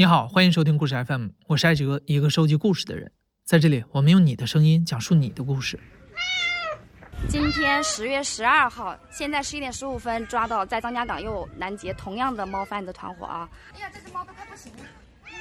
[0.00, 3.10] 你好，欢迎收听故事 FM，我是艾哲，一个收集故事的人。
[3.44, 5.76] 在这里，我们用你的声音讲述你的故事。
[7.28, 13.48] 今天十月十二号，现在十一点十五分，抓到在张家港又拦截同样的猫贩子团伙啊！
[13.74, 14.84] 哎呀，这只猫都快不行了，
[15.24, 15.38] 咪咪，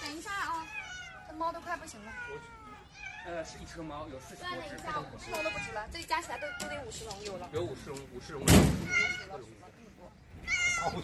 [0.00, 0.64] 等一下啊，
[1.28, 2.12] 这猫都快不行了。
[3.26, 7.50] 呃，是一车猫，有四十多只，算了一下，五十笼都不止了，这里加起来都都得五十笼有了。
[7.52, 8.46] 有五十笼，五十笼。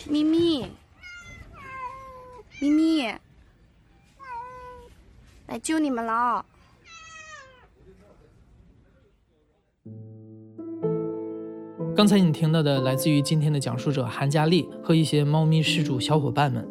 [0.07, 0.71] 咪咪，
[2.63, 3.07] 咪咪，
[5.47, 6.45] 来救你们了！
[11.97, 16.69] 刚才你听到的来自于今天的讲述者韩佳丽和一些猫咪失主小伙伴们。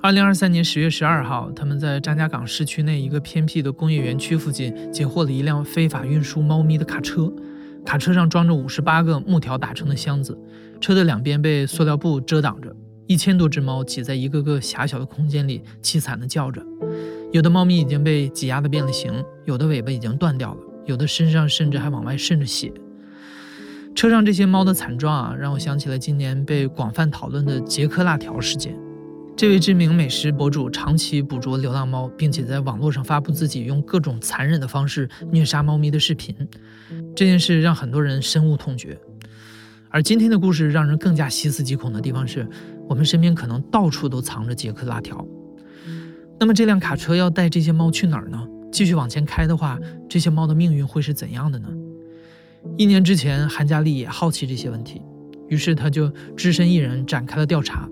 [0.00, 7.32] 二零二三年十月十二号，他们在张家港市区内一个偏僻的工业园区附近截获了一辆非法运输猫咪的卡车，
[7.84, 10.38] 卡车上装着五十八个木条打成的箱子，
[10.80, 12.74] 车的两边被塑料布遮挡着，
[13.10, 16.64] 一千多只猫挤在一个个狭小的空间里，凄惨地叫着。
[17.32, 19.12] 有的猫咪已经被挤压得变了形，
[19.44, 22.72] 有的尾巴已经断掉了，有的身上甚至还往外渗着血。
[23.96, 28.78] 车上这些猫的惨状啊，让我想起了今年被广泛讨论的杰克辣条事件。
[29.36, 36.32] 这位知名美食博主长期捕捉流浪猫，并且在网络上发布自己用各种残忍的方式虐杀猫咪的视频。
[37.16, 38.96] 这件事让很多人深恶痛绝。
[39.92, 42.48] 而今天的故事让人更加细思极恐的地方是，
[42.90, 45.24] 我们身边可能到处都藏着杰克辣条。
[46.40, 48.44] 那么这辆卡车要带这些猫去哪儿呢？
[48.72, 51.68] 继续往前开的话，这些猫的命运会是怎样的呢？
[52.76, 55.00] 一年之前，韩佳丽也好奇这些问题，
[55.48, 57.88] 于是他就只身一人展开了调查。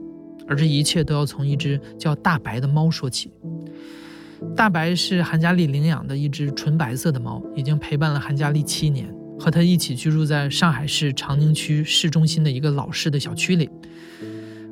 [0.49, 3.31] 而这一切都要从一只叫大白的猫说起。
[4.57, 13.71] 大白是韩佳丽领养的一只纯白色的猫，已经陪伴了韩佳丽七年，和她一起居住在上海市长宁区市中心的一个老式的小区里。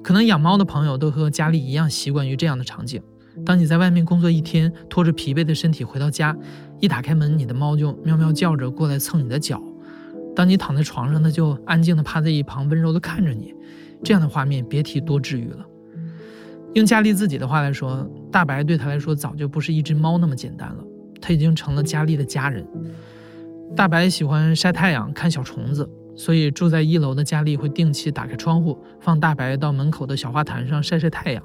[0.06, 3.02] 可能养猫的朋友都和佳丽一样，习惯于这样的场景：
[3.44, 6.36] 当你在外面工作一天，拖着疲惫的身体回到家，
[6.78, 9.60] 一打开门，你的猫就喵喵叫着过来蹭你的脚。
[10.36, 13.52] 当你躺在床上，它就安静地趴在一旁，温柔地看着你。
[14.04, 15.66] 这样的画面，别提多治愈了。
[16.74, 20.84] 用佳丽自己的话来说，大白对她来说早就不是一只猫那么简单了，
[21.20, 22.64] 它已经成了佳丽的家人。
[23.74, 31.42] 大白喜欢晒太阳、看小虫子，所以住在一楼的佳丽会定期打开窗户，放大白到门口的小花坛上晒晒太阳。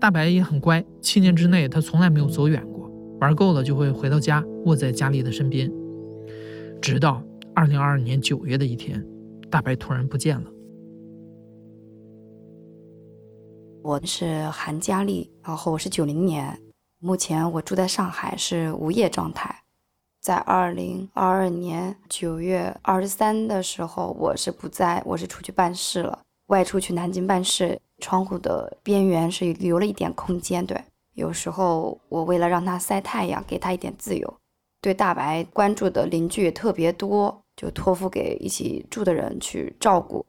[0.00, 2.90] 大白也很乖，七年之内他从来没有走远过，
[3.20, 5.70] 玩够了就会回到家，卧在佳丽的身边，
[6.80, 7.22] 直到。
[7.52, 9.04] 二零二二年九月的一天，
[9.50, 10.50] 大白突然不见了。
[13.82, 16.58] 我是韩佳丽，然后我是九零年，
[17.00, 19.59] 目前我住在上海，是无业状态。
[20.20, 27.80] 在二零二二年九月二十三的时候，我是不在，我是出去办事了，外出去南京办事。
[28.02, 30.82] 窗户的边缘是留了一点空间，对，
[31.14, 34.34] 有时候我为了让它晒太阳，给它一点自由。
[34.80, 40.24] 对大白关注的邻居也特别多，就托付给一起住的人去照顾。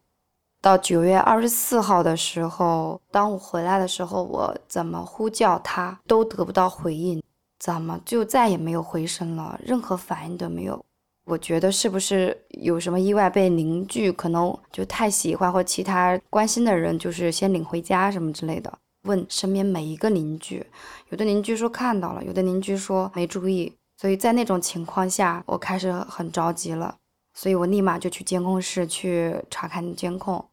[0.62, 7.24] 到九月二十四号的时候，当我回来的时候，我怎么呼叫他都得不到回应，
[7.64, 10.84] 怎么就再也没有回声了，任何反应都没有。
[11.26, 18.80] 我觉得是不是有什么意外被邻居可能就太喜欢或其他关心的人，就是先领回家什么之类的。
[19.04, 20.66] 问身边每一个邻居，
[21.10, 23.72] 有的邻居说看到了，有的邻居说没注意。
[23.98, 26.98] 所以在那种情况下，我开始很着急了，
[27.36, 30.44] 所以我立马就去监控室去查看监控。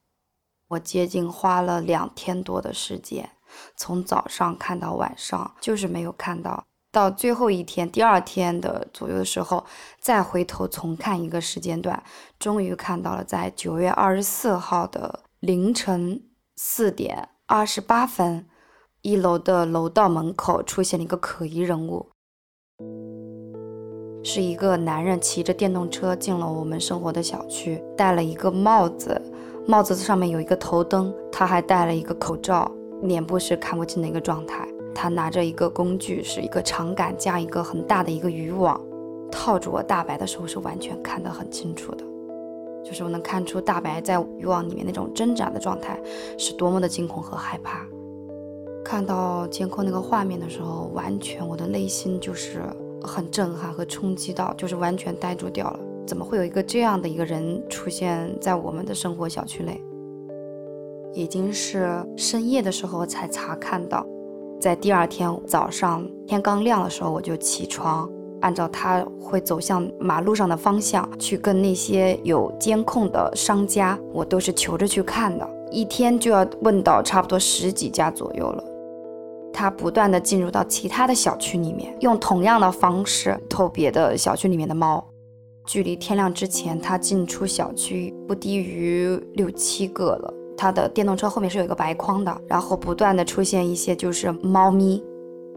[0.68, 3.30] 我接近花了两天多的时间，
[3.74, 6.66] 从早上看到晚上，就是没有看到。
[6.98, 9.64] 到最后一天，第二天的左右的时候，
[10.00, 12.02] 再回头重看一个时间段，
[12.40, 16.20] 终于看到了，在九月二十四号的凌晨
[16.56, 18.44] 四点二十八分，
[19.02, 22.08] 一楼的楼道门口出现了一个可疑人物。
[24.24, 29.22] 是一个男人骑着电动车进了我们生活的小区，戴了一个帽子，
[29.68, 32.68] 帽子上面有一个头灯，他还戴了一个口罩，
[33.04, 34.67] 脸部是看不清的一个状态。
[35.00, 38.80] 他拿着一个工具，是一个长杆加一个很大的一个渔网，
[39.30, 42.04] 套住我大白的时候是完全看得很清楚的，
[42.84, 45.96] 就是我能看出大白在渔网里面那种挣扎的状态
[46.36, 47.86] 是多么的惊恐和害怕。
[48.84, 52.60] 看到监控那个画面的时候，完全我的内心就是。
[53.00, 55.78] 很震撼和冲击到，就是完全呆住掉了。
[56.04, 59.80] 怎么会有一个这样的一个人出现在我们的生活小区内？
[61.14, 64.04] 已经是深夜的时候才查看到，
[64.60, 68.10] 在第二天早上天刚亮的时候，我就起床，
[68.40, 75.48] 按照他会走向马路上的方向去跟那些有监控的商家，我都是求着去看的。
[75.70, 78.64] 一天就要问到差不多十几家左右了。
[79.52, 85.04] 他不断的进入到其他的小区里面，用同样的方式偷别的小区里面的猫。
[85.66, 90.34] 距离天亮之前，他进出小区不低于六七个了。
[90.58, 95.02] 他的电动车后面是有一个白框的，然后不断的出现一些就是猫咪。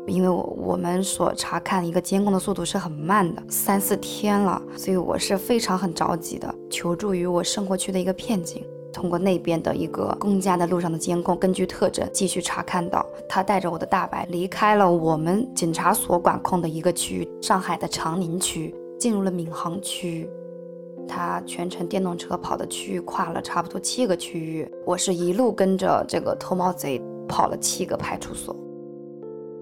[0.07, 8.63] 因为我我们所查看一个监控的速度是很慢的，三四天了，所以我是非常很着急的，求助于我生活区的一个片警。
[8.91, 20.29] 通过那边的一个公家的路上的监控，根据特征继续查看到，他带着我的大白离开了我们警察所管控的一个区域，上海的长宁区，进入了闵行区。
[21.11, 28.55] 他全程电动车跑的区域跨了差不多七个区域，我是一路跟着这个偷猫贼跑了七个派出所。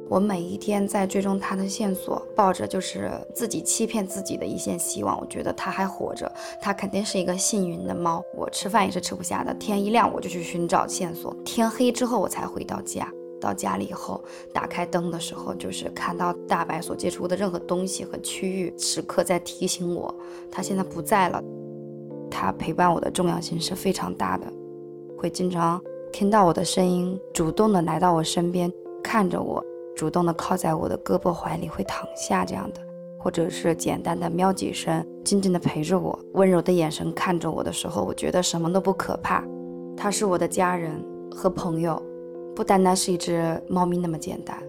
[0.08, 5.20] 我每一天在追踪他的线索，抱着就是自己欺骗自己的一线希望。
[5.20, 6.32] 我觉得他还活着，
[6.62, 8.24] 他肯定是一个幸运的猫。
[8.36, 13.12] 我吃饭也是吃不下的，天一亮我就去寻找线索，天黑之后我才回到家。
[13.40, 20.14] 到家里以后，打开灯的时候，就是看到大白所接触的任何东西和区域，时刻在提醒我，
[20.52, 21.44] 他现在不在了。
[22.30, 24.46] 他陪伴我的重要性是非常大的，
[25.18, 25.82] 会经常
[26.12, 28.72] 听到我的声音，主动的来到我身边，
[29.04, 29.64] 看着我。
[29.96, 32.80] 主动的靠在我的胳膊怀里，会躺下这样的，
[33.20, 39.44] 或者是简单的喵几声，静静的陪着我，温柔的眼神看着我的时候，我觉得什么都不可怕。
[39.98, 42.02] 他是我的家人和朋友，
[42.60, 44.62] 不单单是一只猫咪那么简单。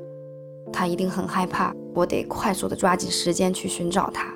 [0.73, 4.33] 它一定很害怕，我得快速的抓紧时间去寻找它。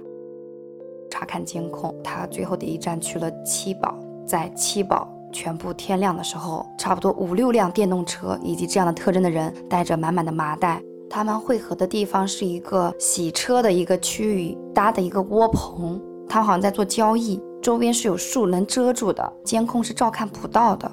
[1.08, 3.96] 查看监控，他最后的一站去了七宝，
[4.26, 5.08] 在七宝。
[5.32, 10.82] 全部天亮的时候，差不多五六辆电动车以及这样的特征的人，带着满满的麻袋。
[11.08, 16.02] 他们汇合的地方是一个洗车的一个区域，搭的一个窝棚。
[16.28, 20.90] 他们好像在做交易，周边是有树能遮住的，监控是照看不到的。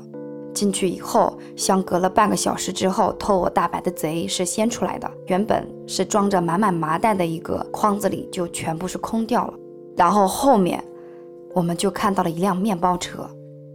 [0.54, 5.10] 进去以后，相隔了半个小时之后，偷我大白的贼是先出来的。
[5.28, 9.54] 原本是装着满满麻袋的一个筐子里就全部是空掉了。
[9.96, 10.84] 然后后面，
[11.54, 13.30] 我们就看到了一辆面包车。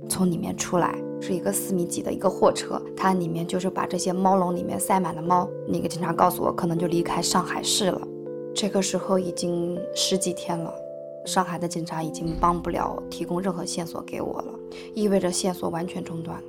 [0.09, 5.49] 从里面出来是一个四米几的一个货车，它里面就是把这些猫笼里面塞满了猫。
[5.67, 8.01] 那个警察告诉我，可能就离开上海市了。
[8.55, 10.73] 这个时候已经十几天了，
[11.25, 14.55] 上海的警察已经帮不了提供任何线索给我了，
[14.95, 16.41] 意味着线索完全中断。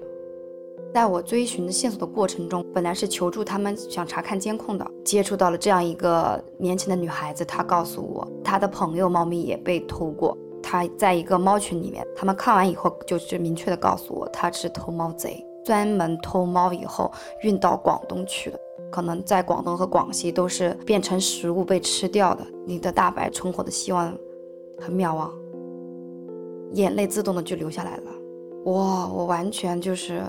[0.94, 10.38] 在我追寻线索的过程中，本来是求助他们想查看监控的，接触到了这样一个年轻的女孩子，她告诉我，她的朋友猫咪也被偷过。
[10.60, 17.10] 他在一个猫群里面，他们看完以后就是明确的告诉我，他是偷猫贼，专门偷猫以后
[17.44, 18.60] 运到广东去的，
[18.92, 22.46] 可能在广东和广西都是变成食物被吃掉的。
[22.66, 24.14] 你的大白存活的希望
[24.78, 25.30] 很渺茫，
[26.74, 28.12] 眼泪自动的就流下来了。
[28.66, 30.22] 哇，我完全就是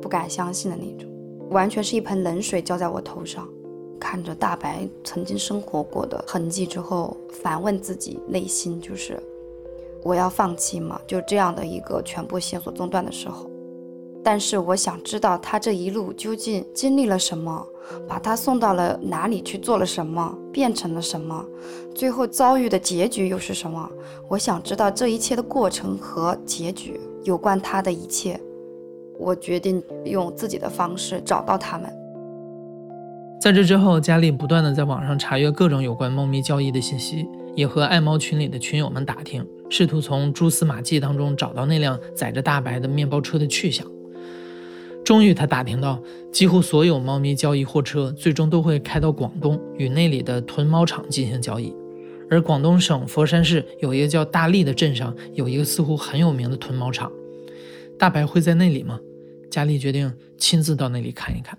[0.00, 1.10] 不敢相信的那种，
[1.50, 3.48] 完全是一盆冷水浇在我头上。
[3.98, 9.22] 看着大白曾经生活过的痕迹之后，反问自己内心就是。
[10.02, 10.98] 我要放弃吗？
[11.06, 13.50] 就这样的一个全部线索中断的时候，
[14.24, 17.66] 但是我想知道他这一路究竟经历了什么，
[18.08, 21.44] 把他送到了哪里去做了什么，变成了什么，
[21.94, 23.86] 最后遭遇的结局又是什么？
[24.26, 28.40] 我想知道这一切的过程和结局，有关他的一切。
[29.20, 31.88] 我决定用自己的方式找到他们。
[33.40, 39.46] 在这之后，佳丽不断的在网上查阅各种有关猫咪交易的信息，也和爱猫群里的群友们打听。
[39.68, 43.86] 试图从蛛丝马迹当中找到那辆载着大白的面包车的去向。
[45.04, 45.98] 终于，他打听到，
[46.30, 51.74] 几乎所有猫咪交易货车最终都会开到广东，与那里的囤猫场进行交易。
[52.30, 57.10] 而广东省佛山市有一个叫大荔的镇上，有一个似乎很有名的囤猫场。
[57.98, 59.00] 大白会在那里吗？
[59.50, 61.58] 佳丽决定亲自到那里看一看。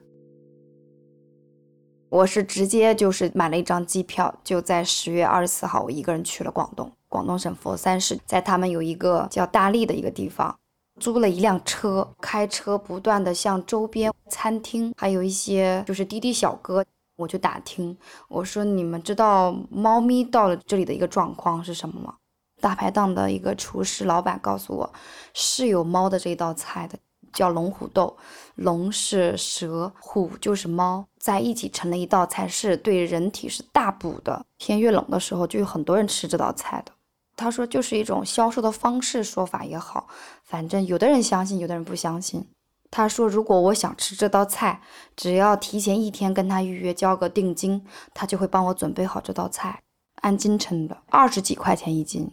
[2.09, 6.91] 我是直接就是买了一张机票，就在十月二十四号，我一个人去了广东。
[7.07, 10.57] 广东省佛山市，在他们有一个叫大荔的一个地方，
[10.99, 16.85] 租了一辆车，开车不断的向周边餐厅，还有一些就是滴滴小哥，
[17.17, 17.97] 我就打听，
[18.29, 22.15] 我说你们知道猫咪到了这里的一个状况是什么吗？
[22.61, 24.93] 大排档的一个厨师老板告诉我，
[25.33, 26.97] 是有猫的这道菜的，
[27.33, 28.15] 叫龙虎斗，
[28.55, 34.45] 龙是蛇，虎就是猫，在一起成了一道菜，是对人体是大补的。
[34.57, 36.91] 天越冷的时候，就有很多人吃这道菜的。
[37.35, 40.07] 他说，就是一种销售的方式说法也好，
[40.43, 42.45] 反正有的人相信，有的人不相信。
[42.91, 44.81] 他说，如果我想吃这道菜，
[45.15, 47.83] 只要提前一天跟他预约，交个定金，
[48.13, 49.81] 他就会帮我准备好这道菜，
[50.15, 52.29] 按斤称的，二十几块钱一斤。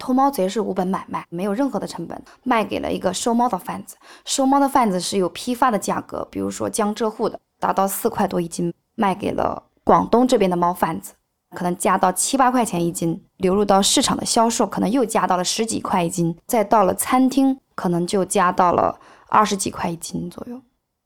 [0.00, 3.96] 偷猫贼是无本买卖，没有任何的成本，卖给了一个收猫的贩子。
[4.24, 11.12] 收猫的贩子是有批发的价格，比如说江浙沪的达到四块多一斤，卖给了广东这边的猫贩子，
[11.54, 20.58] 可能加到七八块钱一斤，流入到市场的销售可能又加到了十几块一斤，再到了餐厅可能就加到了二十几块一斤左右。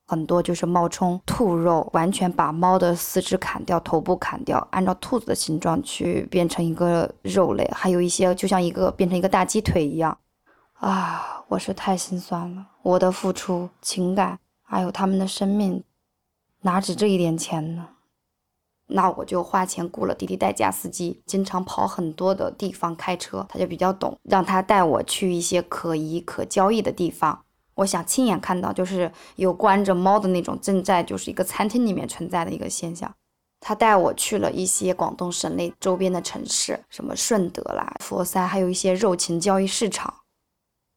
[0.06, 10.18] 很多就是冒充兔肉，完全把猫的四肢砍掉，头部砍掉，按照兔子的形状去变成一个肉类，还有一些就像一个变成一个大鸡腿一样，
[10.74, 15.82] 啊，我是太心酸了，我的付出、情感还有他们的生命，
[16.60, 17.88] 哪止这一点钱呢？
[18.88, 27.43] 那我就花钱雇了滴滴代驾司机，经常跑很多的地方开车，他就比较懂，让他带我去一些可疑、可交易的地方。
[27.76, 33.12] 我想亲眼看到，就是有关着猫的那种正在就是一个餐厅里面存在的一个现象。
[33.60, 40.12] 他带我去了一些广东省内周边的城市，什么顺德啦、佛山，还有一些肉禽交易市场。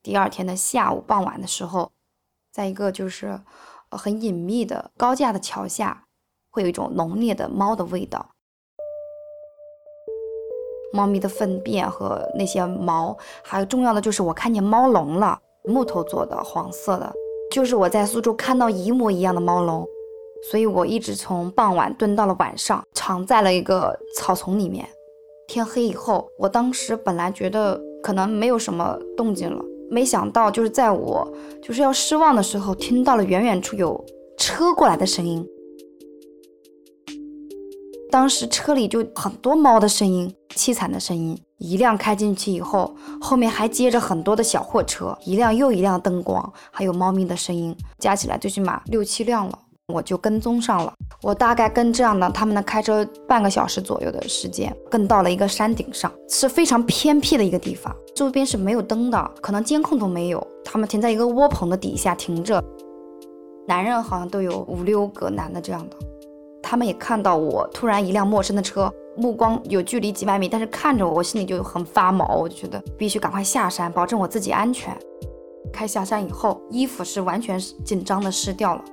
[0.04, 1.92] 第二天的下午傍晚的时候，
[2.52, 3.40] 在一个就是
[3.90, 6.04] 很隐秘的高架的桥下，
[6.52, 8.32] 会有一种浓烈的猫的味道，
[10.92, 15.42] 猫咪的粪便和那些毛，还有重要的就是我看见猫笼了。
[15.68, 17.14] 木头做的，黄色的，
[17.52, 19.86] 就是我在苏州看到一模一样的猫笼，
[20.50, 24.88] 所以我一直从傍晚蹲到了晚上，藏在了一个草丛里面。
[25.48, 31.28] 天黑以后，我当时本来觉得可能没有什么动静了，没想到就是在我
[31.62, 34.04] 就是要失望的时候，听到了远远处有
[34.38, 35.48] 车过来的声音。
[38.18, 41.40] 当时车里就很多猫的声音，凄惨的声音。
[41.60, 49.60] 一辆开进去以后，后面还接着很多的小货车，一辆又一辆灯光，还有猫咪的声音，加起来最起码六七辆了。
[49.94, 60.48] 我就跟踪上了，我大概跟这样的他们呢开车半个小时左右的时间，跟到了一个山顶上，是非常偏僻的一个地方，周边是没有灯的，可能监控都没有。
[60.66, 62.64] 他们停在一个窝棚的底下停着，
[63.68, 65.98] 男人好像都有五六个男的这样的。
[66.70, 74.94] 他们也看到我突然一辆陌生的车，目光有距离几百米，但是看着我，我心里就很发毛，我就觉得必须赶快下山，保证我自己安全。
[75.72, 78.84] 开下山以后，衣服是完全紧张的湿掉了，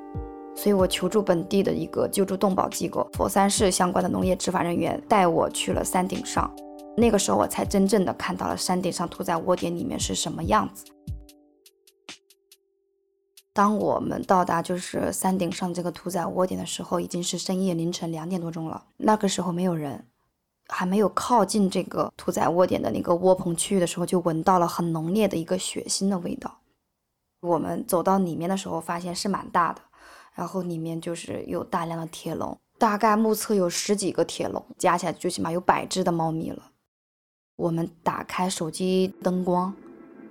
[0.55, 6.49] 所以我求助本地的一个救助动保机构，佛山市相关的农业执法人员带我去了山顶上，
[6.97, 10.85] 那个时候我才真正的看到了山顶上屠宰窝点里面是什么样子。
[13.55, 18.85] 当我们到达就是山顶上这个屠宰窝点的时候，已经是深夜凌晨两点多钟了。
[18.97, 20.05] 那个时候没有人，
[20.67, 26.59] 还没有靠近这个屠宰窝点的那个窝棚区域的时候，就闻到了很浓烈的一个血腥的味道。
[27.43, 29.81] 我们走到里面的时候，发现是蛮大的，
[30.35, 36.73] 然后里面就是有大量的铁笼，大概目测有十几个铁笼，加起来最起码有百只的猫咪了。
[37.55, 39.73] 我们打开手机灯光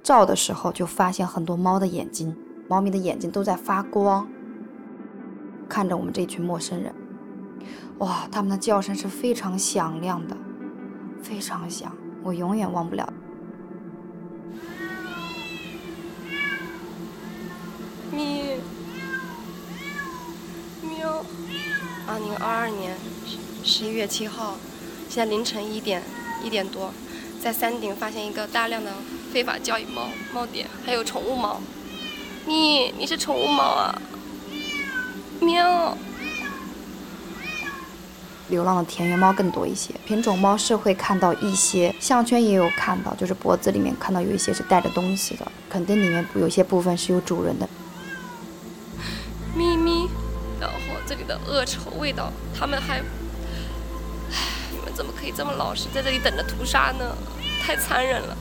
[0.04, 2.36] 照的时候，就发现很多猫的眼睛。
[2.74, 4.28] 猫咪的眼睛都在发光，
[5.70, 6.92] 看着我们这群陌生人。
[8.00, 10.36] 哇，它们的叫声是非常响亮的，
[11.22, 13.14] 非常响，我永远忘不了。
[18.12, 18.58] 咪
[20.82, 21.24] 喵。
[22.08, 22.98] 二零二二年
[23.64, 24.58] 十一月七号，
[25.08, 26.02] 现在凌晨一点
[26.44, 26.92] 一点多，
[27.40, 28.92] 在山顶发现一个大量的
[29.32, 31.62] 非法交易猫猫点，还有宠物猫。
[32.46, 34.02] 你你是宠物猫啊？
[35.40, 35.98] 喵。
[38.50, 47.68] 流浪的田园猫更多一些，品种猫是会看到一些，项圈也有看到，就是脖子里面看到有一些是带着东西的，肯定里面有些部分是有主人的。
[49.56, 50.08] 咪咪，
[50.60, 50.76] 然后
[51.08, 53.04] 这里的恶臭味道，他们还，唉，
[54.72, 57.16] 你们怎么可以这么老实，在这里等着屠杀呢？
[57.62, 58.38] 太残忍了。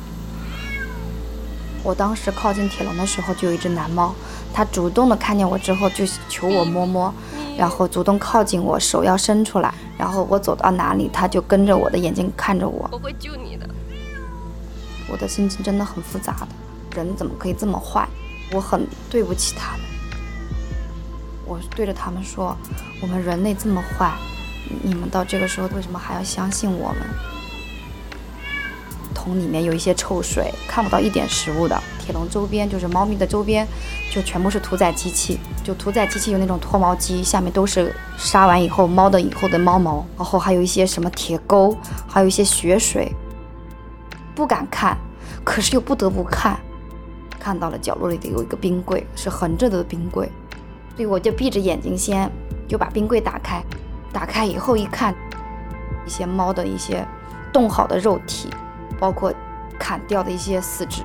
[1.82, 4.14] 我当时靠近铁笼的时候，就有一只蓝猫，
[4.52, 7.12] 它主动的看见我之后就求我摸摸，
[7.56, 12.88] 然后主动靠近我，手要伸出来，然后我走到哪里，它就跟着我的眼睛看着我。
[12.92, 13.68] 我会救你的。
[15.08, 16.48] 我的心情真的很复杂的，
[16.96, 18.08] 人怎么可以这么坏？
[18.52, 19.80] 我很对不起他们。
[21.44, 22.56] 我对着他们说，
[23.00, 24.12] 我们人类这么坏，
[24.82, 27.31] 你们到这个时候为什么还要相信我们？
[29.22, 31.80] 桶里面有一些臭水，看不到一点食物的。
[32.00, 33.64] 铁笼周边就是猫咪的周边，
[34.10, 35.38] 就全部是屠宰机器。
[35.62, 41.76] 就屠宰机器有那种脱毛机，下面都是杀完以后猫的以后的猫毛，然后还有一些什么铁钩，
[42.08, 43.12] 还有一些血水。
[44.34, 44.98] 不敢看，
[45.44, 46.58] 可是又不得不看。
[47.38, 50.28] 看到了角落里的有一个冰柜，是横着的冰柜，
[50.96, 52.28] 所以我就闭着眼睛先
[52.66, 53.62] 就把冰柜打开。
[54.12, 55.14] 打开以后一看，
[56.04, 57.06] 一些猫的一些
[57.52, 58.50] 冻好的肉体。
[59.02, 59.34] 包括
[59.80, 61.02] 砍掉的一些四肢，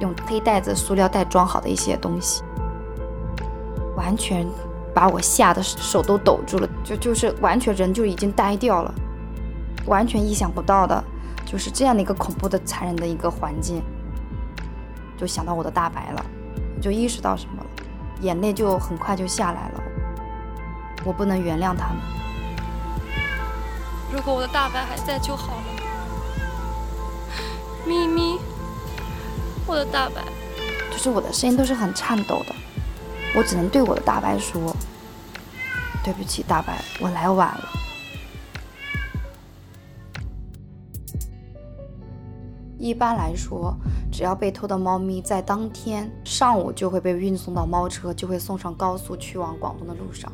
[0.00, 2.42] 用黑袋子、塑料袋装好的一些东西，
[3.96, 4.46] 完全
[4.94, 8.92] 把我吓得手都抖住了，就就是完全人就已经呆掉了，
[9.86, 11.02] 完全意想不到的，
[11.46, 13.82] 就是这样的一个恐怖的、残忍的一个环境，
[15.16, 16.22] 就想到我的大白了，
[16.82, 17.66] 就意识到什么了，
[18.20, 19.80] 眼泪就很快就下来了，
[21.02, 21.96] 我不能原谅他们。
[24.12, 25.67] 如果我的大白还在就好了，
[27.88, 28.38] 咪咪，
[29.66, 30.22] 我的大白，
[30.90, 32.54] 就是我的声音都是很颤抖的，
[33.34, 34.76] 我只能对我的大白说
[36.04, 37.66] ：“对不起，大白，我来晚了。”
[42.78, 43.74] 一般来说，
[44.12, 50.30] 只要被偷的猫咪在当天上午就会被运送到猫车，就会送上高速去往广东的路上。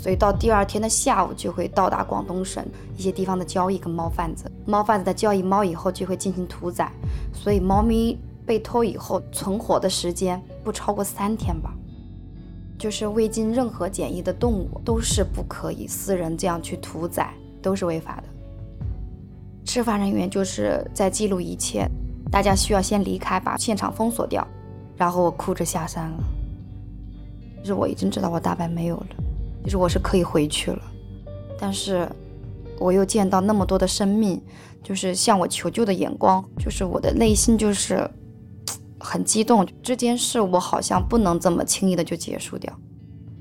[0.00, 2.64] 所以到第二天的下午就会到达广东省
[2.96, 6.92] 一些地方的交易跟猫贩子，猫贩子在交易猫以后就会进行屠宰，
[7.32, 11.74] 所以猫咪被偷以后存活的时间不超过三天吧。
[12.78, 18.22] 就是未经任何检疫的动物都是不可以私人这样去屠宰，都是违法的。
[19.64, 21.90] 执法人员就是在记录一切，
[22.30, 24.46] 大家需要先离开，把现场封锁掉。
[24.96, 26.18] 然后我哭着下山了，
[27.60, 29.06] 就是我已经知道我大白没有了。
[29.64, 30.82] 其实我是可以回去了，
[31.58, 32.08] 但是
[32.78, 34.40] 我又见到那么多的生命，
[34.82, 38.08] 就是向我求救的眼光，就是我的内心就是
[38.98, 39.66] 很激动。
[39.82, 42.72] 这件事我好像不能这么轻易的就结束掉。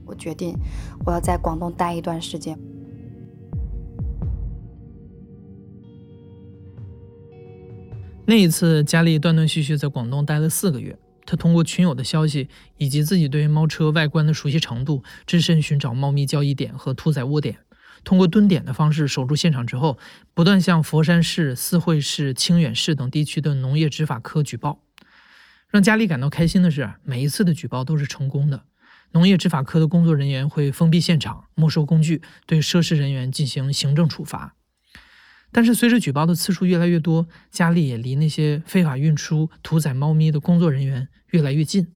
[0.06, 0.58] 我决定
[1.06, 2.58] 我要在广东待一段时间。
[8.26, 10.98] 那一次，佳丽断断续续在广东待了四个月。
[11.28, 17.60] 他通过群友的消息以及自己对猫车外观的熟悉程度，只身寻找猫咪交易点和屠宰窝点，
[18.04, 20.00] 通过蹲点的方式守住现场之后，
[20.34, 24.82] 不断向佛山市、四会市、清远市等地区的农业执法科举报。
[25.70, 28.64] 让佳丽感到开心的是，每一次的举报都是成功的。
[29.12, 34.56] 农业执法科的工作人员会封闭现场、没收工具，对涉事人员进行行政处罚。
[35.58, 41.92] 但是随着举报的次数越来越多，佳丽也离那些非法运输、屠宰猫咪的工作人员越来越近。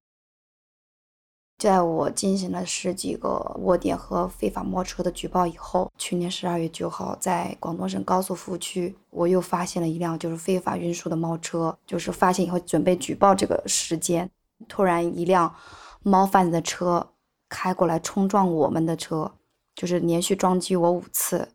[1.59, 11.77] 在我进行了十几个窝点和非法猫车的举报以后，去年十二月九号，在广东省高速服务区，我又发现了一辆就是非法运输的猫车。
[11.85, 14.27] 就是发现以后准备举报这个时间，
[14.67, 15.55] 突然一辆
[16.01, 17.11] 猫贩子的车
[17.47, 19.31] 开过来冲撞我们的车，
[19.75, 21.49] 就是连续撞击我五次。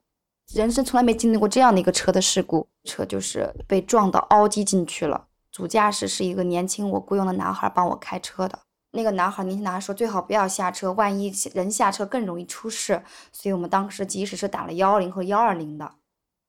[0.55, 5.27] 人生从来没经历过这样的一个车的事故，车就是被撞到凹机进去了。
[5.51, 8.59] 主驾驶是一个年轻我雇佣的男孩帮我开车的。
[8.93, 13.03] 那个男孩年轻男孩说最好不要下车，万一人下车更容易出事。
[13.33, 15.93] 所以我们当时即使是打了幺二零和幺二零的，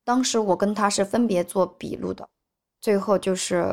[0.06, 2.28] 当时我跟他是分别做笔录的。
[2.80, 3.66] 最后就是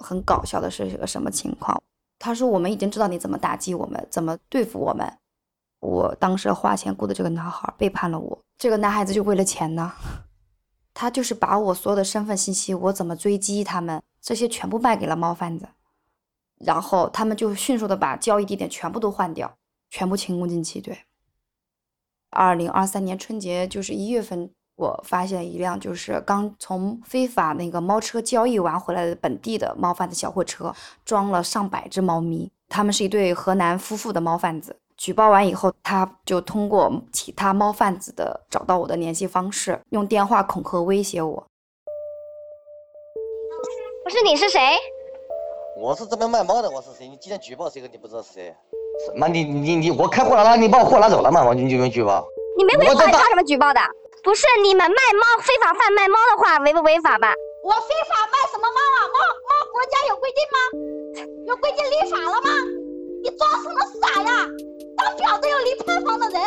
[0.00, 1.82] 很搞笑的是个什么情况？
[2.18, 5.12] 他说我们已经知道你怎么打击我们，怎么对付我们。
[5.86, 9.92] 我当时花钱雇的这个男孩背叛了我，这个男孩子就为了钱呢，
[10.92, 15.68] 他就是把我所有的身份信息，我怎么追击他们，这些全部卖给了猫贩子，
[16.58, 19.56] 然后他们就迅速的把交易地点全部都换掉，
[19.88, 20.80] 全部清空进去。
[20.80, 21.04] 对，
[22.30, 34.80] 二零二三年春节就是一月份，我发现一辆就是刚从非法那个猫车交易完回来的本地的猫贩子小货车，装了上百只猫咪，他们是一对河南夫妇的猫贩子。
[34.96, 41.46] 举报完以后，他就通过其他猫贩子的找到我的联系方式，用电话恐吓威胁我。
[44.02, 44.60] 不是你是谁？
[45.78, 47.06] 我是这边卖猫的，我是谁？
[47.06, 47.88] 你今天举报谁个？
[47.88, 48.54] 你不知道是谁？
[49.04, 49.28] 什么？
[49.28, 51.44] 你你你，我开货了，你把我货拉走了嘛？
[51.44, 52.24] 我你就用举报？
[52.56, 53.80] 你没违法，你怕什么举报的？
[54.24, 57.34] 不是你们卖猫非法贩卖猫的话，违不违法吧？
[57.62, 58.98] 我非法卖什么猫啊？
[59.12, 60.58] 猫猫国家有规定吗？
[61.46, 62.48] 有规定立法了吗？
[63.22, 64.46] 你装什么傻呀？
[65.06, 66.40] 当婊子要离牌坊的人。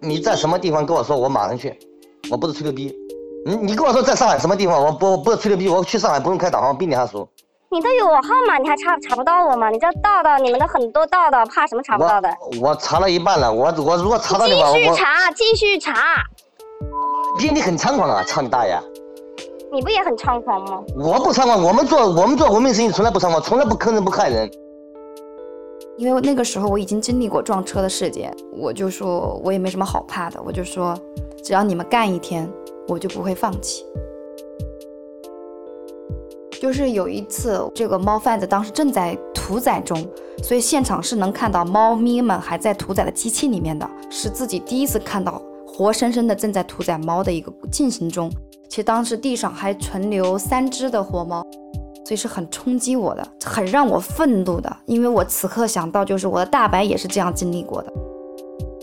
[0.00, 1.78] 你在什么地方跟我说，我马上去。
[2.28, 2.92] 我不是吹牛逼。
[3.46, 7.28] 你你跟我说在上海什么地方，我不我不是吹牛逼，我去上海不用开导航，比你还熟。
[7.70, 9.70] 你都有我号码，你还查查不到我吗？
[9.70, 12.28] 你这道道，你们的很多道道，怕什么查不到的？
[12.60, 15.92] 我查了一半了，我我如果查到的话，继续查，继续查。
[17.38, 18.24] 爹你很猖狂啊！
[18.24, 18.76] 操你大爷！
[19.72, 20.82] 你不也很猖狂吗？
[20.96, 24.50] 我不猖狂，我们做我们做文明生意从来不猖狂，从来不坑人不害人。
[25.96, 30.98] 因为那个时候我已经经历过撞车的事件，我就说我也没什么好怕的，我就说
[31.42, 32.50] 只要你们干一天，
[32.88, 33.84] 我就不会放弃。
[36.60, 40.04] 就是有一次，这个猫贩子当时正在屠宰中，
[40.42, 48.30] 所以现场是能看到猫咪们还在屠宰的机器里面的，是自己第一次看到活生生的正在屠宰猫的一个进行中。
[48.68, 51.46] 其实当时地上还存留三只的活猫，
[52.04, 54.76] 所以是很冲击我的，很让我愤怒的。
[54.86, 57.92] 因为我此刻想到，就是我的大白也是这样经历过的，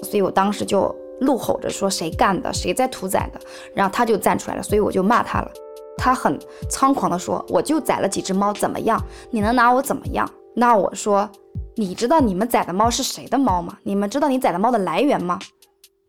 [0.04, 2.52] 所以我当时就怒吼着说：“谁干的？
[2.52, 3.40] 谁在屠宰的？”
[3.76, 5.52] 然后他就站出来了，所以我就骂他了。
[5.98, 9.00] 他很猖狂地说：“我就宰了几只猫，怎么样？
[9.30, 11.30] 你能拿我怎么样？”那我说
[11.78, 13.78] ：“你知道你们宰的猫是谁的猫吗？
[13.84, 15.38] 你们知道你宰的猫的来源吗？”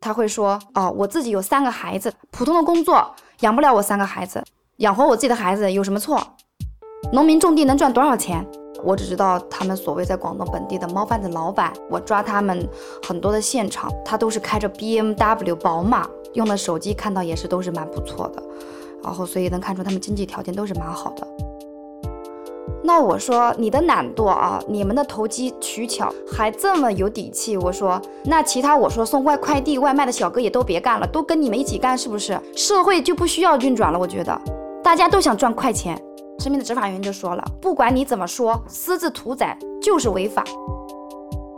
[0.00, 4.42] 他会说：“哦，我自己有三个孩子，普通的工作。”养不了我三个孩子，
[4.78, 6.20] 养活我自己的孩子有什么错？
[7.12, 8.42] 农民种地能赚多少钱？
[8.82, 12.66] 我只知道他们所谓在广东本地的猫贩子老板，我抓他们
[13.06, 18.42] 很多的现场，他都是开着 BMW 宝马，用的手机看到也是都是蛮不错的，
[19.04, 21.26] 然后所以能看出他们经济条件都是蛮好的。
[22.82, 27.58] 那我说你的懒惰啊，你们的投机取巧还这么有底气。
[27.58, 32.40] 我说那其他我说送外快递外卖的小哥也都别干了，都跟你们一起干，是不是？
[32.56, 33.98] 社会就不需要运转了。
[33.98, 34.40] 我觉得
[34.82, 36.00] 大家都想赚快钱。
[36.42, 40.42] 身边的执法员就说了，不管你怎么说，私自屠宰就是违法。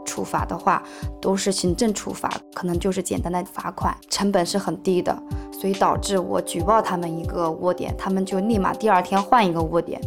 [0.04, 0.82] 处罚的话
[1.22, 5.16] 都是行政处罚，可能就是简单的罚款，成本是很低的，
[5.58, 9.98] 所以导致我举报他们一个窝点，他们就立马第二天换一个窝点。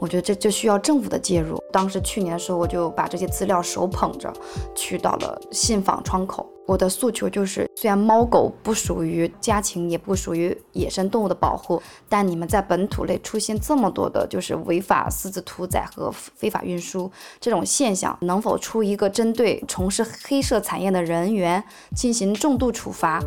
[0.00, 1.56] 我觉得这就需要政府的介入。
[1.72, 4.32] 当时去年的时候，我就把这些资料手捧着
[4.74, 6.44] 去到了信访窗口。
[6.66, 21.62] 我的诉求就是，虽然猫狗不属于家禽，也不属于野生动物的保护，但你们在本土内出现这么多的，就是违法私自屠宰和非法运输这种现象，能否出一个针对从事黑色产业的人员
[21.96, 23.20] 进行重度处罚？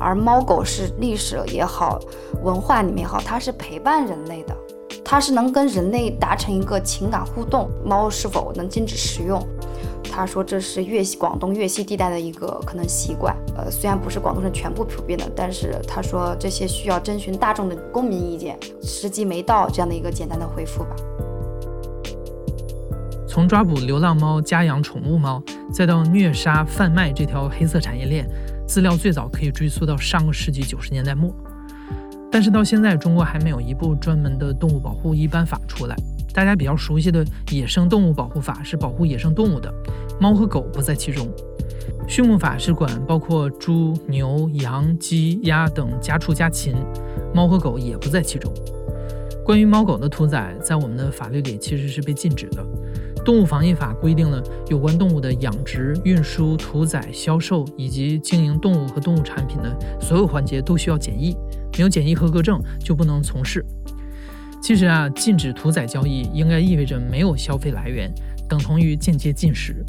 [0.00, 2.00] 而猫狗是历史也好，
[2.42, 4.56] 文化里面也好，它是陪伴人类的。
[5.04, 9.46] 它是能跟人类达成一个情感互动，猫是否能禁止食用？
[10.10, 20.96] 他说这是粤西广东粤西地带的一个 可能习惯，呃，虽然不是广东省全部普遍的，但是他说这些需要征询大众的公民意见，时机没到这样的一个简单的回复吧。
[23.26, 28.28] 从抓捕流浪猫、家养宠物猫，再到虐杀贩卖这条黑色产业链，
[28.66, 31.34] 资料最早可以追溯到上个世纪九十年代末。
[32.30, 35.96] 但是到现在，中国还没有一部专门的动物保护一般法出来。
[36.34, 39.72] 大家比较熟悉的野生动物保护法是保护野生动物的，
[40.20, 41.28] 猫和狗不在其中。
[42.08, 46.74] 畜牧法是管包括猪、牛、羊、鸡、鸭等家畜家禽，
[47.34, 48.52] 猫和狗也不在其中。
[49.44, 52.64] 关于猫狗的屠宰，在我们的法律里其实是被禁止的。
[53.24, 61.36] 动物防疫法规定了有关动物的养殖、运输、屠宰、销售以及经营动物和动物产品的所有环节都需要检疫。
[61.76, 63.64] 没有检疫合格证就不能从事。
[64.62, 68.08] 其实啊，禁止屠宰交易应该意味着没有消费来源，
[68.48, 69.84] 等同于间接禁食。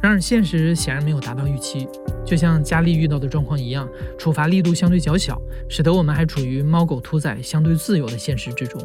[0.00, 1.88] 然而现实显然没有达到预期，
[2.24, 8.80] 就像佳丽遇到的状况一样，处罚力度相对较小，使得我们还处于猫狗屠宰相对自由的现实之中。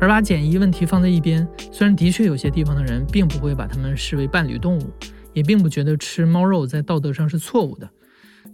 [0.00, 4.90] 而把检疫问题放在一边，虽然的确有些地方的人并不会把它们视为伴侣动物，
[5.32, 7.88] 也并不觉得吃猫肉在道德上是错误的。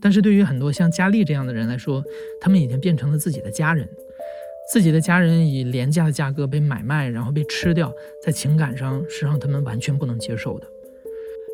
[0.01, 2.03] 但是对于很多像佳丽这样的人来说，
[2.41, 3.89] 他们已经变成了自己的家人，
[4.73, 7.93] 自己的家人以廉价的价格被买卖，然后被吃掉，
[8.25, 10.67] 在情感上是让他们完全不能接受的。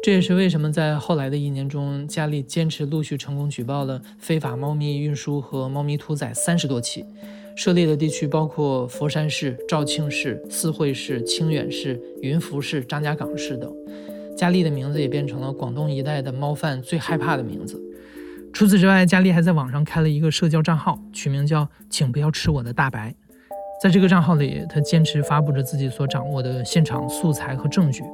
[0.03, 7.05] 这也是为什么在后来的一年中，佳丽坚持陆续成功举报了非法猫咪运输和猫咪屠宰三十多起，
[7.55, 13.73] 涉猎的地区包括佛山市、肇庆市、四惠市、清远市、云浮市、张家港市等。
[14.37, 17.81] 佳丽的名字也变成了广东一带的猫贩最害怕的名字。
[18.53, 23.13] 除此之外，佳丽还在网上开了一个社交账号，取名叫“请不要吃我的大白”。
[23.83, 28.05] 在这个账号里，她坚持发布着自己所掌握的现场素材和证据，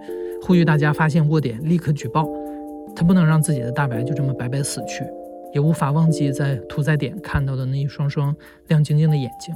[0.43, 2.27] 呼吁大家发现窝点立刻举报。
[2.97, 5.05] 她不能让自己的大白就这么白白死去，
[5.53, 8.35] 也无法忘记在屠宰点看到的那一双双
[8.69, 9.55] 亮晶晶的眼睛。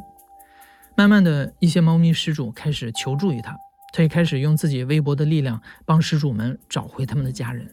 [0.97, 3.57] 慢慢的，一些猫咪失主开始求助于她，
[3.95, 7.67] 她也开始用自己微薄的力量帮失主们找回他们的家人。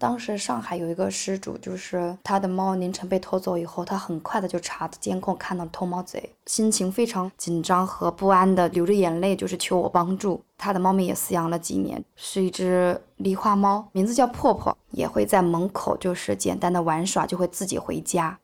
[0.00, 10.42] 当时上海有一个失主，就是他的猫凌晨被偷走以后，他很快的就查监控，看到偷猫贼，心情非常紧张和不安的流着眼泪，就是求我帮助。
[10.56, 18.38] 他的猫咪也饲养了几年，是一只狸花猫，名字叫破破，也会在门口就是简单的玩耍，就会自己回家。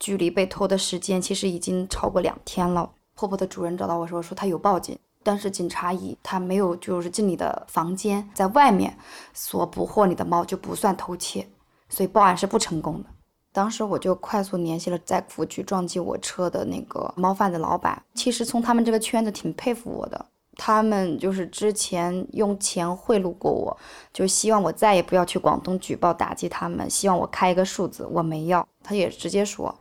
[0.00, 2.90] 距离被偷的时间其实已经超过两天了。
[3.14, 4.98] 破破的主人找到我说，说他有报警。
[5.28, 8.96] 但是警察以他没有就是进你的房间，在外面
[9.34, 11.46] 所捕获你的猫就不算偷窃，
[11.90, 13.10] 所以报案是不成功的。
[13.52, 18.02] 当时我就快速联系了在服务区撞击我车的那个猫贩子老板。
[18.14, 20.24] 其实从他们这个圈子挺佩服我的，
[20.56, 23.76] 他们就是之前用钱贿赂过我，
[24.14, 28.66] 就希望我再也不要去广东举报打击他们，希望我开一个数字，我没要。
[28.82, 29.74] 他也直接说，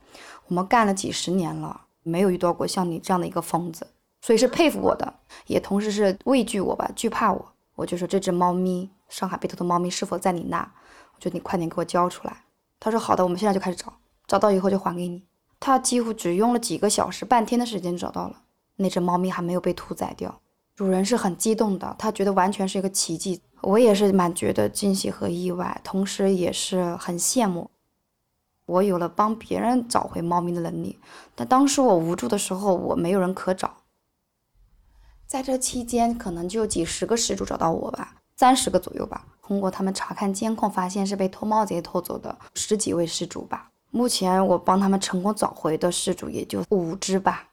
[0.48, 3.88] 我们干了几十年了，没有遇到过像你这样的一个疯子，
[4.28, 5.13] 所以是佩服我的，
[5.46, 7.46] 也同时是畏惧我吧，惧怕我。
[7.76, 10.70] 我就说这只猫咪，上海被偷的猫咪是否在你那？
[11.16, 12.44] 我觉得你快点给我交出来。
[12.78, 13.94] 他说好的，我们现在就开始找，
[14.28, 15.24] 找到以后就还给你。
[15.62, 18.42] 他几乎只用了几个小时、半天的时间找到了
[18.76, 20.42] 那只猫咪，还没有被屠宰掉。
[20.76, 23.42] 主人是很激动的，他觉得完全是一个奇迹。
[23.62, 27.70] 我也是蛮觉得惊喜和意外，同时也是很羡慕。
[28.66, 31.00] 我有了帮别人找回猫咪的能力，
[31.34, 33.74] 但当时我无助的时候，我没有人可找。
[35.28, 39.28] 在这期间，可能就几十个失主找到我吧，三十个左右吧。
[39.44, 43.70] 通过他们查看监控，发现是被偷猫贼偷走的十几位失主吧。
[43.92, 47.50] 目前我帮他们成功找回的失主也就五只吧。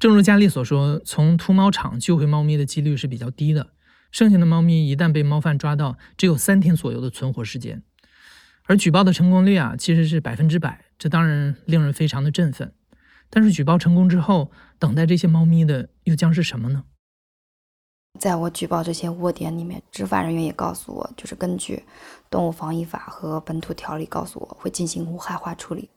[0.00, 3.70] 正如佳丽所说，从屠猫场救回猫咪的几率是比较低的。
[4.10, 7.82] 剩下的猫咪一旦被猫贩抓到，只有三天左右的存活时间。
[8.64, 12.72] 而举报的成功率啊，其实是百分之百，这当然令人非常的振奋。
[13.30, 16.84] 但是举报成功之后，等待这些猫咪的又将是什么呢？
[18.18, 21.84] 在我举报这些窝点里面，执法人员也告诉我，就是根据
[22.30, 25.90] 动物防疫法和本土条例，告诉我会进行无害化处理。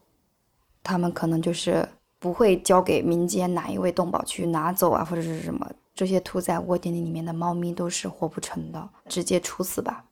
[0.83, 1.87] 他们可能就是
[2.19, 5.69] 不会交给民间哪一位动保去拿走啊，或者是什么。
[5.93, 10.03] 这些屠在窝点里面的猫咪都是活不成的，直接处死吧。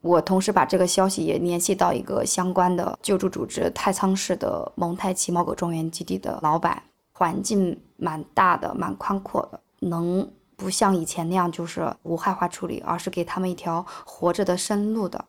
[0.00, 10.30] 我同时把这个消息也联系到一个相关的救助组织——太仓市的蒙太奇猫狗庄园基地的老板，环境蛮大的，蛮宽阔的，能。
[10.64, 15.26] 不像以前那样就是无害化处理，而是给他们一条活着的生路的。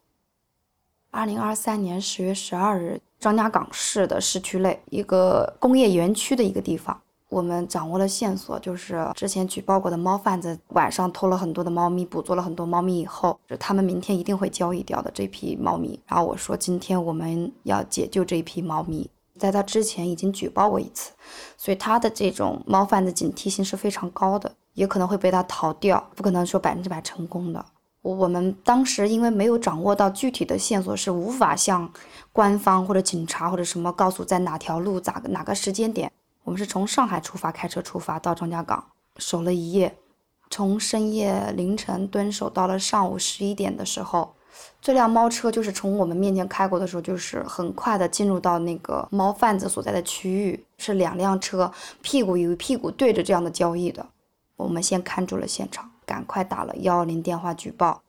[1.11, 15.99] 二零二三年十月十二日，张家港市的市区内一个工业园区的一个地方，我们掌握了线索，就是之前举报过的猫贩子晚上偷了很多的猫咪，捕捉了很多猫咪以后，就他们明天一定会交易掉的这批猫咪。
[16.07, 21.11] 然后我说，今天我们要解救这一批猫咪，在他之前已经举报过一次，
[21.57, 24.55] 所以他的这种猫贩子警惕性是非常高的。
[24.75, 27.65] 也可能会被他逃掉，不可能说百分之百成功的。
[28.03, 31.91] 我我们当时因为没有掌握到具体的线索，是无法向
[32.31, 36.11] 官方或者警察或者什么告诉在哪条路咋个哪个时间点。
[36.43, 38.85] 我们是从上海出发，开车出发到张家港，
[39.17, 39.97] 守了一夜，
[40.51, 44.35] 从深夜凌晨蹲守到了上午十一点的时候，
[44.79, 51.71] 这辆猫车就是从我们面前开过的时候，就是很快的进入到那个猫贩子所在的区域，是两辆车
[52.03, 54.05] 屁股与屁股对着这样的交易的。
[54.57, 58.01] 我们先看住了现场，赶快打了幺幺零电话举报。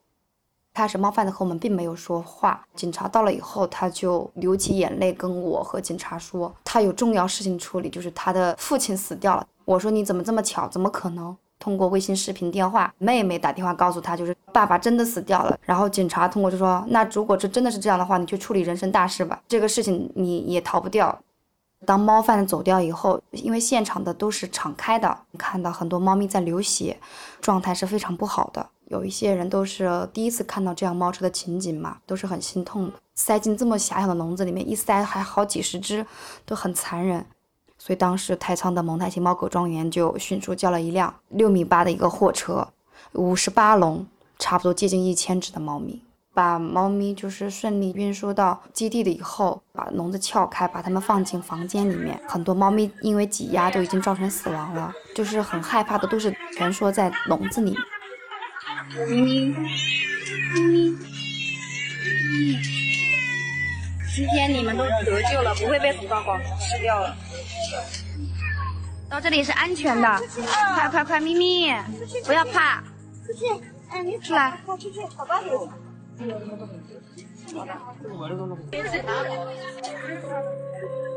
[0.73, 9.47] 开始猫贩子和我们并没有说话，警察到了以后，他就流起眼泪跟我和警察说，他有重要事情处理，就是他的父亲死掉了。
[9.65, 10.67] 我说你怎么这么巧？
[10.67, 11.35] 怎么可能？
[11.59, 15.59] 通过微信视频电话，妹妹打电话告诉他，就是爸爸真的死掉了。
[15.63, 21.19] 然后警察通过就说，那如果这真的是这样的话，你去处理人生大事吧，这个事情你也逃不掉。
[21.85, 26.97] 当猫贩子走掉以后，因为现场的都是敞开的，看到很多猫咪在流血，
[27.39, 28.67] 状态是非常不好的。
[28.87, 32.93] 有一些人都是第一次看到这样猫车的情景嘛，都是很心痛的。
[33.15, 36.05] 塞进这么狭小的笼子里面，一塞还好几十只，
[36.45, 37.25] 都很残忍。
[37.77, 42.67] 所以当时太仓的蒙太奇猫狗庄园就迅速叫了一辆六米八的一个货车，
[43.13, 44.07] 五十八笼，
[44.39, 46.01] 差不多接近一千只的猫咪。
[46.37, 52.21] 把猫咪就是顺利运输到基地了以后，把笼子撬开，把它们放进房间里面。
[52.27, 57.75] 很多猫咪因为挤压都已经造成死亡了，就是很害怕的，都是蜷缩在笼子里。
[59.09, 59.55] 咪咪，
[60.53, 60.95] 咪咪，
[64.15, 67.17] 今天你们都得救了，不会被捕到广州吃掉了。
[69.09, 70.21] 到这里是安全的，
[70.75, 71.73] 快快快，咪咪，
[72.27, 72.83] 不要怕，
[73.25, 73.47] 出去，
[73.89, 75.51] 哎，你出来，快出去，宝宝点。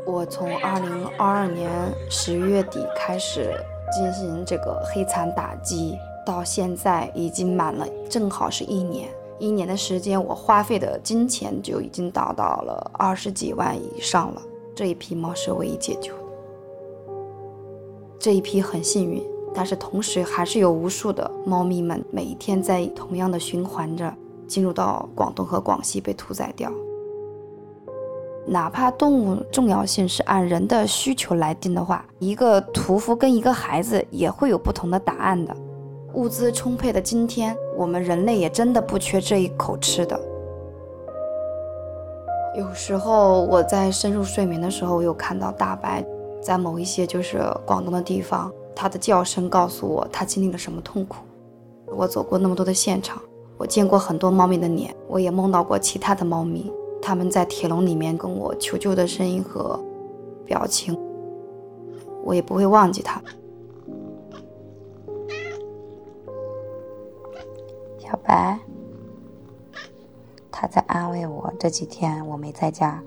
[0.05, 1.69] 我从二零二二年
[2.09, 3.53] 十月底开始
[3.91, 9.09] 进行这个黑残打击，到现在已经满了，正好是一年。
[9.39, 14.41] 一年的时间，我花费的金钱就已经达到了二十几万以上了。
[14.75, 16.23] 这一批猫是唯一解救的，
[18.19, 24.13] 这一批很幸运，但是同时还是有无数的猫咪们每一天在同样的循环着。
[24.51, 26.69] 进入到广东和广西被屠宰掉。
[28.45, 35.55] 哪怕动物重要性是按人的需求来定的话，一个屠夫跟一个孩子也会有不同的答案的。
[36.15, 40.19] 物资充沛的今天，我们人类也真的不缺这一口吃的。
[42.57, 46.05] 有时候我在深入睡眠的时候，我有看到大白
[46.41, 51.23] 在某一些就是广东的地方，它的叫声告诉我它经历了什么痛苦。
[51.85, 53.21] 我走过那么多的现场，
[53.61, 59.79] 我见过很多猫咪的脸，我也梦到过其他的猫咪，它们在铁笼里面跟我求救的声音和
[60.43, 60.97] 表情，
[62.23, 63.21] 我也不会忘记它。
[67.99, 68.57] 小白，
[70.51, 71.53] 他在安慰我。
[71.59, 72.99] 这几天我没在家，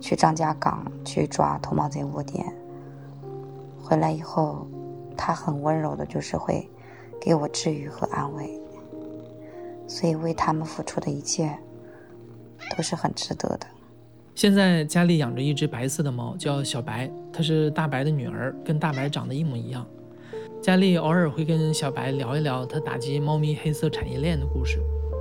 [0.00, 2.46] 去张家港去抓偷猫贼窝点。
[3.82, 4.68] 回来以后，
[5.16, 6.70] 他很温柔的，就是会
[7.20, 8.62] 给我治愈和安慰。
[9.86, 11.56] 所以为他们付出的一切
[12.76, 13.66] 都是很值得的。
[14.34, 19.86] 现在家里养着一只白色的猫，叫小白，它是大白的女儿，跟大白长得一模一样。
[20.62, 24.78] 佳丽偶尔会跟小白聊一聊他打击猫咪黑色产业链的故事，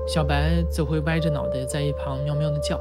[0.08, 2.80] 小白则会歪着脑袋在一旁喵喵的叫。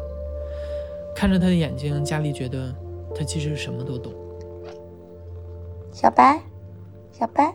[1.15, 2.75] 看着他的眼睛，佳丽觉得
[3.15, 4.13] 他其实什么都懂。
[5.93, 6.41] 小白，
[7.13, 7.55] 小白。